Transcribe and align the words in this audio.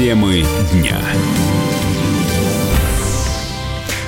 Темы 0.00 0.42
дня. 0.72 0.98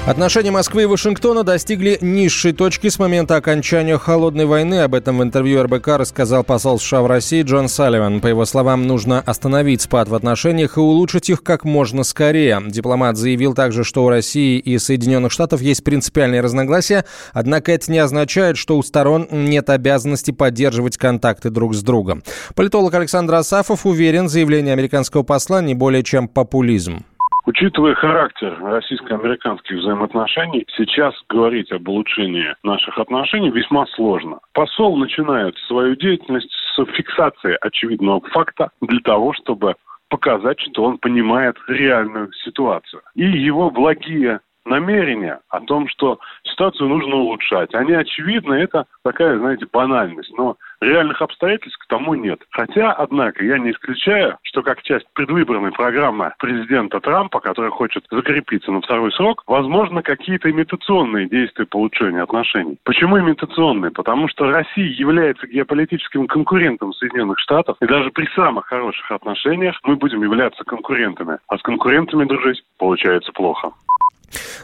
Отношения 0.04 0.50
Москвы 0.50 0.82
и 0.82 0.86
Вашингтона 0.86 1.44
достигли 1.44 1.96
низшей 2.00 2.52
точки 2.52 2.88
с 2.88 2.98
момента 2.98 3.36
окончания 3.36 3.96
холодной 3.98 4.46
войны. 4.46 4.80
Об 4.80 4.96
этом 4.96 5.18
в 5.18 5.22
интервью 5.22 5.62
РБК 5.62 5.86
рассказал 5.96 6.42
посол 6.42 6.80
США 6.80 7.02
в 7.02 7.06
России 7.06 7.44
Джон 7.44 7.68
Салливан. 7.68 8.20
По 8.20 8.26
его 8.26 8.44
словам, 8.44 8.88
нужно 8.88 9.20
остановить 9.20 9.80
спад 9.80 10.08
в 10.08 10.14
отношениях 10.16 10.76
и 10.76 10.80
улучшить 10.80 11.30
их 11.30 11.44
как 11.44 11.64
можно 11.64 12.02
скорее. 12.02 12.60
Дипломат 12.66 13.16
заявил 13.16 13.54
также, 13.54 13.84
что 13.84 14.04
у 14.04 14.08
России 14.08 14.58
и 14.58 14.76
Соединенных 14.76 15.30
Штатов 15.30 15.62
есть 15.62 15.84
принципиальные 15.84 16.40
разногласия, 16.40 17.04
однако 17.32 17.70
это 17.70 17.92
не 17.92 17.98
означает, 18.00 18.56
что 18.56 18.78
у 18.78 18.82
сторон 18.82 19.28
нет 19.30 19.70
обязанности 19.70 20.32
поддерживать 20.32 20.96
контакты 20.96 21.48
друг 21.48 21.76
с 21.76 21.82
другом. 21.82 22.24
Политолог 22.56 22.92
Александр 22.94 23.36
Асафов 23.36 23.86
уверен, 23.86 24.28
заявление 24.28 24.72
американского 24.72 25.22
посла 25.22 25.62
не 25.62 25.74
более 25.74 26.02
чем 26.02 26.26
популизм. 26.26 27.04
Учитывая 27.44 27.94
характер 27.94 28.56
российско-американских 28.60 29.76
взаимоотношений, 29.76 30.64
сейчас 30.76 31.12
говорить 31.28 31.72
об 31.72 31.88
улучшении 31.88 32.54
наших 32.62 32.98
отношений 32.98 33.50
весьма 33.50 33.86
сложно. 33.86 34.38
Посол 34.52 34.96
начинает 34.96 35.56
свою 35.66 35.96
деятельность 35.96 36.50
с 36.52 36.84
фиксации 36.92 37.58
очевидного 37.60 38.20
факта 38.28 38.70
для 38.80 39.00
того, 39.00 39.32
чтобы 39.32 39.74
показать, 40.08 40.60
что 40.60 40.84
он 40.84 40.98
понимает 40.98 41.56
реальную 41.66 42.30
ситуацию. 42.44 43.02
И 43.16 43.24
его 43.24 43.70
благие 43.70 44.40
намерения 44.64 45.40
о 45.48 45.60
том, 45.60 45.88
что 45.88 46.18
ситуацию 46.44 46.88
нужно 46.88 47.16
улучшать. 47.16 47.74
Они 47.74 47.92
очевидны, 47.92 48.54
это 48.54 48.86
такая, 49.04 49.38
знаете, 49.38 49.66
банальность. 49.70 50.32
Но 50.36 50.56
реальных 50.80 51.20
обстоятельств 51.22 51.78
к 51.78 51.88
тому 51.88 52.14
нет. 52.14 52.40
Хотя, 52.50 52.92
однако, 52.92 53.44
я 53.44 53.58
не 53.58 53.72
исключаю, 53.72 54.38
что 54.42 54.62
как 54.62 54.82
часть 54.82 55.06
предвыборной 55.14 55.72
программы 55.72 56.34
президента 56.38 57.00
Трампа, 57.00 57.40
который 57.40 57.70
хочет 57.70 58.04
закрепиться 58.10 58.70
на 58.70 58.80
второй 58.80 59.12
срок, 59.12 59.42
возможно, 59.46 60.02
какие-то 60.02 60.50
имитационные 60.50 61.28
действия 61.28 61.66
по 61.66 61.76
улучшению 61.76 62.24
отношений. 62.24 62.78
Почему 62.84 63.18
имитационные? 63.18 63.90
Потому 63.90 64.28
что 64.28 64.50
Россия 64.50 64.88
является 64.88 65.46
геополитическим 65.46 66.26
конкурентом 66.26 66.92
Соединенных 66.92 67.38
Штатов, 67.38 67.76
и 67.80 67.86
даже 67.86 68.10
при 68.10 68.26
самых 68.34 68.66
хороших 68.66 69.10
отношениях 69.10 69.78
мы 69.84 69.96
будем 69.96 70.22
являться 70.22 70.64
конкурентами. 70.64 71.38
А 71.48 71.58
с 71.58 71.62
конкурентами 71.62 72.24
дружить 72.24 72.62
получается 72.78 73.32
плохо. 73.32 73.72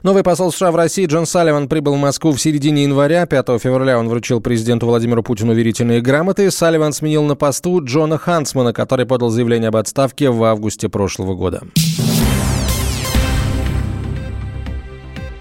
Новый 0.02 0.22
посол 0.22 0.52
США 0.52 0.70
в 0.70 0.76
России 0.76 1.06
Джон 1.06 1.26
Салливан 1.26 1.68
прибыл 1.68 1.94
в 1.94 1.98
Москву 1.98 2.32
в 2.32 2.40
середине 2.40 2.84
января. 2.84 3.26
5 3.26 3.46
февраля 3.60 3.98
он 3.98 4.08
вручил 4.08 4.40
президенту 4.40 4.86
Владимиру 4.86 5.22
Путину 5.22 5.54
верительные 5.54 6.00
грамоты. 6.00 6.50
Салливан 6.50 6.92
сменил 6.92 7.24
на 7.24 7.36
посту 7.36 7.84
Джона 7.84 8.18
Хансмана, 8.18 8.72
который 8.72 9.06
подал 9.06 9.30
заявление 9.30 9.68
об 9.68 9.76
отставке 9.76 10.30
в 10.30 10.42
августе 10.44 10.88
прошлого 10.88 11.34
года. 11.34 11.62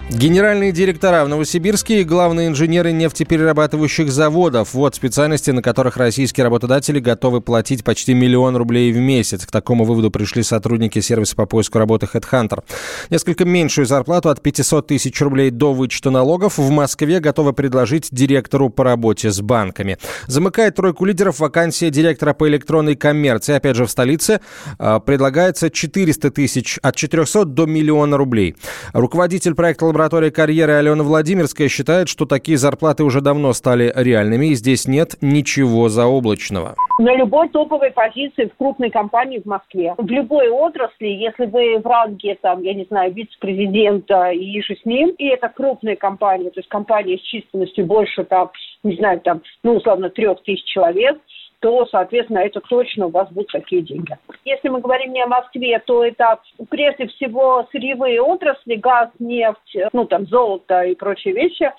Генеральные 0.09 0.71
директора 0.71 1.25
в 1.25 1.27
Новосибирске 1.27 1.99
и 1.99 2.03
главные 2.05 2.47
инженеры 2.47 2.93
нефтеперерабатывающих 2.93 4.09
заводов. 4.09 4.73
Вот 4.73 4.95
специальности, 4.95 5.51
на 5.51 5.61
которых 5.61 5.97
российские 5.97 6.45
работодатели 6.45 7.01
готовы 7.01 7.41
платить 7.41 7.83
почти 7.83 8.13
миллион 8.13 8.55
рублей 8.55 8.93
в 8.93 8.97
месяц. 8.97 9.45
К 9.45 9.51
такому 9.51 9.83
выводу 9.83 10.09
пришли 10.09 10.43
сотрудники 10.43 10.99
сервиса 10.99 11.35
по 11.35 11.45
поиску 11.45 11.77
работы 11.77 12.07
HeadHunter. 12.11 12.63
Несколько 13.09 13.43
меньшую 13.43 13.85
зарплату 13.85 14.29
от 14.29 14.41
500 14.41 14.87
тысяч 14.87 15.19
рублей 15.19 15.49
до 15.49 15.73
вычета 15.73 16.09
налогов 16.09 16.57
в 16.57 16.69
Москве 16.69 17.19
готовы 17.19 17.51
предложить 17.51 18.07
директору 18.09 18.69
по 18.69 18.85
работе 18.85 19.29
с 19.29 19.41
банками. 19.41 19.97
Замыкает 20.25 20.75
тройку 20.75 21.03
лидеров 21.03 21.41
вакансия 21.41 21.89
директора 21.89 22.33
по 22.33 22.47
электронной 22.47 22.95
коммерции. 22.95 23.55
Опять 23.55 23.75
же, 23.75 23.85
в 23.85 23.91
столице 23.91 24.39
э, 24.79 24.99
предлагается 25.05 25.69
400 25.69 26.31
тысяч, 26.31 26.79
от 26.81 26.95
400 26.95 27.43
до 27.43 27.65
миллиона 27.65 28.15
рублей. 28.15 28.55
Руководитель 28.93 29.53
проекта 29.53 29.85
лаборатория 29.97 30.29
карьеры 30.29 30.73
Алена 30.73 31.03
Владимирская 31.03 31.69
считает, 31.69 32.07
что 32.07 32.27
такие 32.27 32.55
зарплаты 32.59 33.03
уже 33.03 33.19
давно 33.19 33.51
стали 33.53 33.91
реальными, 33.95 34.47
и 34.47 34.53
здесь 34.53 34.87
нет 34.87 35.15
ничего 35.21 35.89
заоблачного. 35.89 36.75
На 36.99 37.15
любой 37.15 37.49
топовой 37.49 37.89
позиции 37.89 38.45
в 38.45 38.55
крупной 38.57 38.91
компании 38.91 39.39
в 39.39 39.47
Москве, 39.47 39.95
в 39.97 40.07
любой 40.07 40.49
отрасли, 40.49 41.07
если 41.07 41.47
вы 41.47 41.79
в 41.79 41.87
ранге, 41.87 42.37
там, 42.39 42.61
я 42.61 42.75
не 42.75 42.85
знаю, 42.85 43.11
вице-президента 43.11 44.29
и 44.29 44.61
же 44.61 44.75
с 44.75 44.85
ним, 44.85 45.15
и 45.17 45.25
это 45.29 45.49
крупная 45.49 45.95
компания, 45.95 46.51
то 46.51 46.59
есть 46.59 46.69
компания 46.69 47.17
с 47.17 47.21
численностью 47.21 47.87
больше, 47.87 48.23
там, 48.23 48.51
не 48.83 48.95
знаю, 48.97 49.19
там, 49.21 49.41
ну, 49.63 49.77
условно, 49.77 50.11
трех 50.11 50.43
тысяч 50.43 50.63
человек, 50.65 51.17
то, 51.59 51.85
соответственно, 51.87 52.39
это 52.39 52.61
точно 52.61 53.07
у 53.07 53.09
вас 53.09 53.29
будут 53.31 53.51
такие 53.51 53.81
деньги. 53.81 54.15
Если 54.45 54.69
мы 54.69 54.79
говорим 54.79 55.11
не 55.11 55.23
о 55.23 55.27
Москве, 55.27 55.79
то 55.79 56.03
это 56.03 56.39
прежде 56.69 57.07
всего 57.07 57.67
сырьевые 57.71 58.21
отрасли, 58.21 58.75
газ, 58.75 59.09
нефть, 59.19 59.77
ну 59.93 60.05
там 60.05 60.25
золото 60.27 60.83
и 60.83 60.95
прочие 60.95 61.33
вещи. 61.33 61.71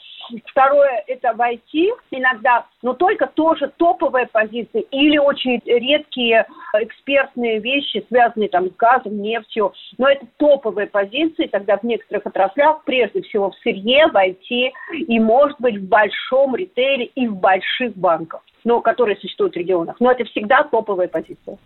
Второе– 0.46 1.02
это 1.06 1.32
в 1.32 1.40
IT 1.40 1.90
иногда, 2.10 2.66
но 2.82 2.94
только 2.94 3.26
тоже 3.26 3.72
топовые 3.76 4.26
позиции 4.26 4.86
или 4.90 5.18
очень 5.18 5.60
редкие 5.64 6.46
экспертные 6.74 7.58
вещи, 7.60 8.04
связанные 8.08 8.48
там 8.48 8.68
с 8.68 8.76
газом, 8.76 9.20
нефтью. 9.20 9.72
Но 9.96 10.08
это 10.08 10.26
топовые 10.36 10.86
позиции 10.86 11.46
тогда 11.46 11.76
в 11.78 11.82
некоторых 11.82 12.26
отраслях, 12.26 12.82
прежде 12.84 13.22
всего 13.22 13.50
в 13.50 13.56
сырье, 13.56 14.06
в 14.08 14.14
IT 14.14 14.72
и, 15.06 15.20
может 15.20 15.60
быть, 15.60 15.76
в 15.76 15.88
большом 15.88 16.54
ритейле 16.56 17.06
и 17.06 17.26
в 17.26 17.36
больших 17.36 17.96
банках 17.96 18.42
но 18.64 18.80
которые 18.80 19.16
существуют 19.16 19.54
в 19.54 19.56
регионах. 19.56 19.96
Но 19.98 20.12
это 20.12 20.24
всегда 20.24 20.62
топовая 20.64 21.08
позиция. 21.08 21.58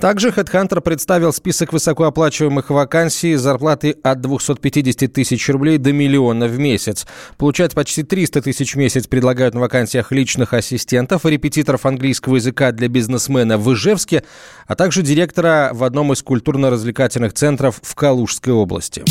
Также 0.00 0.28
HeadHunter 0.30 0.80
представил 0.80 1.32
список 1.32 1.72
высокооплачиваемых 1.72 2.70
вакансий 2.70 3.34
с 3.34 3.40
зарплаты 3.40 3.96
от 4.02 4.20
250 4.20 5.12
тысяч 5.12 5.48
рублей 5.48 5.78
до 5.78 5.92
миллиона 5.92 6.46
в 6.46 6.58
месяц. 6.58 7.06
Получать 7.36 7.74
почти 7.80 8.02
300 8.02 8.42
тысяч 8.42 8.74
в 8.74 8.76
месяц 8.76 9.06
предлагают 9.06 9.54
на 9.54 9.60
вакансиях 9.60 10.12
личных 10.12 10.52
ассистентов, 10.52 11.24
репетиторов 11.24 11.86
английского 11.86 12.36
языка 12.36 12.72
для 12.72 12.88
бизнесмена 12.88 13.56
в 13.56 13.72
Ижевске, 13.72 14.22
а 14.66 14.74
также 14.74 15.00
директора 15.00 15.70
в 15.72 15.82
одном 15.82 16.12
из 16.12 16.22
культурно-развлекательных 16.22 17.32
центров 17.32 17.80
в 17.82 17.94
Калужской 17.94 18.52
области. 18.52 19.02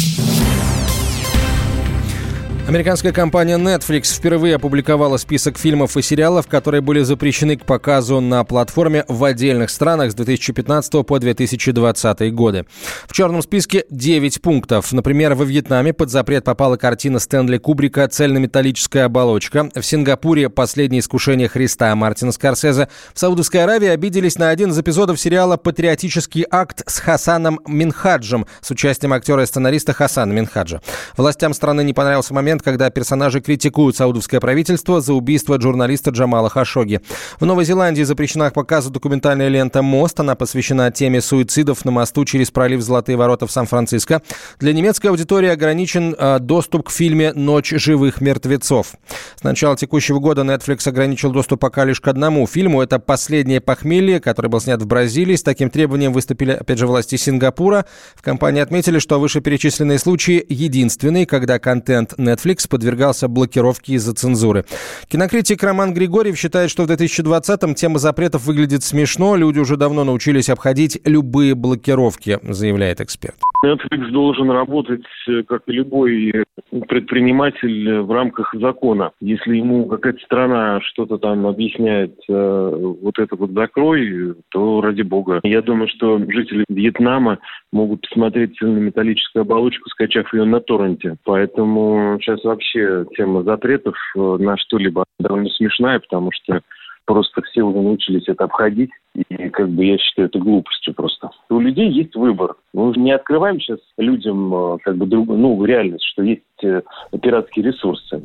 Американская 2.70 3.12
компания 3.12 3.58
Netflix 3.58 4.16
впервые 4.16 4.58
опубликовала 4.58 5.18
список 5.18 5.58
фильмов 5.58 5.98
и 5.98 6.04
сериалов, 6.04 6.46
которые 6.46 6.82
были 6.82 7.02
запрещены 7.02 7.58
к 7.58 7.66
показу 7.66 8.20
на 8.20 8.44
платформе 8.44 9.06
в 9.08 9.24
отдельных 9.24 9.72
странах 9.72 10.12
с 10.12 10.14
2015 10.14 11.04
по 11.04 11.18
2020 11.18 12.32
годы. 12.32 12.68
В 13.08 13.14
черном 13.14 13.42
списке 13.42 13.86
9 13.90 14.44
пунктов. 14.44 14.92
Например, 14.92 15.34
во 15.34 15.46
Вьетнаме 15.46 15.94
под 15.94 16.12
запрет 16.12 16.44
попала 16.44 16.78
картина 16.78 17.18
Стэнли 17.18 17.58
Кубрика 17.58 18.08
«Цельнометаллическая 18.08 19.06
оболочка». 19.06 19.72
В 19.74 19.82
Сингапуре 19.82 20.48
«Последнее 20.50 21.00
искушение 21.00 21.48
Христа» 21.48 21.96
Мартина 21.96 22.32
Скорсезе. 22.32 22.88
В 23.16 23.20
Саудовской 23.20 23.64
Аравии 23.64 23.88
обиделись 23.88 24.38
на 24.38 24.50
один 24.50 24.70
из 24.70 24.78
эпизодов 24.78 25.20
сериала 25.20 25.58
«Патриотический 25.58 26.46
акт» 26.52 26.84
с 26.86 27.00
Хасаном 27.00 27.62
Минхаджем 27.66 28.46
с 28.62 28.70
участием 28.70 29.14
актера 29.14 29.42
и 29.42 29.48
сценариста 29.48 29.94
Хасана 29.94 30.34
Минхаджа. 30.34 30.82
Властям 31.18 31.56
страны 31.56 31.84
не 31.84 31.94
понравился 31.94 32.36
момент, 32.36 32.59
момент, 32.60 32.62
когда 32.62 32.90
персонажи 32.90 33.42
критикуют 33.42 33.96
саудовское 33.96 34.40
правительство 34.40 35.02
за 35.02 35.14
убийство 35.14 35.60
журналиста 35.60 36.12
Джамала 36.12 36.50
Хашоги. 36.50 37.02
В 37.40 37.46
Новой 37.46 37.66
Зеландии 37.66 38.04
запрещена 38.04 38.50
к 38.50 38.54
показу 38.54 38.90
документальная 38.90 39.50
лента 39.50 39.82
«Мост». 39.82 40.20
Она 40.20 40.36
посвящена 40.36 40.92
теме 40.92 41.22
суицидов 41.22 41.86
на 41.86 41.92
мосту 41.92 42.26
через 42.26 42.52
пролив 42.52 42.82
Золотые 42.82 43.18
ворота 43.18 43.46
в 43.46 43.52
Сан-Франциско. 43.52 44.22
Для 44.60 44.74
немецкой 44.74 45.08
аудитории 45.08 45.50
ограничен 45.50 46.16
э, 46.18 46.40
доступ 46.40 46.88
к 46.88 46.92
фильме 46.92 47.34
«Ночь 47.34 47.72
живых 47.72 48.22
мертвецов». 48.22 48.94
С 49.40 49.44
начала 49.44 49.76
текущего 49.76 50.20
года 50.20 50.42
Netflix 50.42 50.88
ограничил 50.88 51.32
доступ 51.32 51.60
пока 51.60 51.86
лишь 51.86 52.02
к 52.02 52.08
одному 52.08 52.48
фильму. 52.48 52.82
Это 52.82 53.00
«Последнее 53.00 53.62
похмелье», 53.62 54.20
который 54.20 54.48
был 54.48 54.60
снят 54.60 54.82
в 54.82 54.88
Бразилии. 54.88 55.36
С 55.36 55.44
таким 55.44 55.70
требованием 55.70 56.14
выступили, 56.14 56.52
опять 56.52 56.80
же, 56.80 56.88
власти 56.88 57.16
Сингапура. 57.16 57.86
В 58.16 58.22
компании 58.22 58.62
отметили, 58.62 59.00
что 59.00 59.20
вышеперечисленные 59.20 60.00
случаи 60.00 60.46
единственные, 60.50 61.26
когда 61.26 61.60
контент 61.60 62.14
Netflix 62.18 62.39
Netflix 62.40 62.70
подвергался 62.70 63.28
блокировке 63.28 63.94
из-за 63.94 64.14
цензуры. 64.14 64.66
Кинокритик 65.08 65.64
Роман 65.64 65.94
Григорьев 65.94 66.38
считает, 66.38 66.70
что 66.70 66.84
в 66.84 66.90
2020-м 66.90 67.76
тема 67.76 68.00
запретов 68.00 68.46
выглядит 68.46 68.84
смешно. 68.84 69.36
Люди 69.36 69.60
уже 69.60 69.78
давно 69.78 70.04
научились 70.04 70.50
обходить 70.50 71.00
любые 71.06 71.56
блокировки, 71.56 72.40
заявляет 72.44 73.02
эксперт. 73.02 73.36
Netflix 73.64 74.10
должен 74.12 74.50
работать, 74.52 75.04
э, 75.28 75.44
как 75.44 75.64
и 75.68 75.74
любой 75.74 76.46
предприниматель, 76.88 77.90
э, 77.90 78.02
в 78.02 78.12
рамках 78.12 78.54
закона. 78.54 79.12
Если 79.20 79.58
ему 79.58 79.86
какая-то 79.86 80.20
страна 80.24 80.80
что-то 80.82 81.18
там 81.18 81.46
объясняет, 81.46 82.16
э, 82.30 82.96
вот 83.02 83.20
это 83.20 83.36
вот 83.36 83.52
закрой, 83.52 84.36
то 84.50 84.82
ради 84.82 85.02
бога. 85.02 85.42
Я 85.44 85.62
думаю, 85.62 85.90
что 85.90 86.20
жители 86.20 86.64
Вьетнама 86.70 87.40
могут 87.72 88.02
посмотреть 88.02 88.58
цельнометаллическую 88.58 89.42
оболочку, 89.42 89.90
скачав 89.90 90.34
ее 90.34 90.46
на 90.46 90.62
торренте. 90.62 91.18
Поэтому 91.26 92.18
сейчас 92.30 92.44
вообще 92.44 93.06
тема 93.16 93.44
запретов 93.44 93.96
на 94.16 94.58
что-либо 94.58 95.06
довольно 95.20 95.50
смешная, 95.50 96.00
потому 96.00 96.32
что 96.32 96.62
просто 97.06 97.42
все 97.42 97.64
уже 97.64 97.80
научились 97.80 98.28
это 98.28 98.44
обходить, 98.44 98.92
и 99.16 99.50
как 99.50 99.70
бы 99.70 99.84
я 99.84 99.98
считаю 99.98 100.28
это 100.28 100.38
глупостью 100.38 100.94
просто. 100.94 101.32
У 101.50 101.60
людей 101.60 101.90
есть 101.90 102.16
выбор. 102.16 102.56
Мы 102.74 102.94
не 102.98 103.12
открываем 103.12 103.60
сейчас 103.60 103.80
людям 103.98 104.54
э, 104.54 104.78
как 104.84 104.96
бы 104.96 105.08
друг, 105.08 105.28
ну, 105.28 105.64
реальность, 105.66 106.06
что 106.06 106.22
есть 106.22 106.44
э, 106.64 106.84
пиратские 107.20 107.66
ресурсы. 107.66 108.22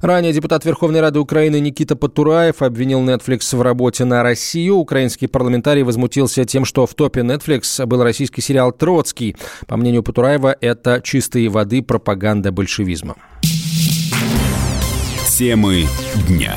Ранее 0.00 0.32
депутат 0.32 0.64
Верховной 0.64 1.00
Рады 1.00 1.20
Украины 1.20 1.60
Никита 1.60 1.94
Патураев 1.94 2.62
обвинил 2.62 3.00
Netflix 3.02 3.54
в 3.54 3.60
работе 3.60 4.06
на 4.06 4.22
Россию. 4.22 4.76
Украинский 4.76 5.28
парламентарий 5.28 5.82
возмутился 5.82 6.46
тем, 6.46 6.64
что 6.64 6.86
в 6.86 6.94
топе 6.94 7.20
Netflix 7.20 7.84
был 7.84 8.02
российский 8.02 8.40
сериал 8.40 8.72
«Троцкий». 8.72 9.36
По 9.66 9.76
мнению 9.76 10.02
Патураева, 10.02 10.56
это 10.60 11.02
чистые 11.04 11.50
воды 11.50 11.82
пропаганда 11.82 12.50
большевизма. 12.50 13.16
Темы 15.28 15.86
дня. 16.28 16.54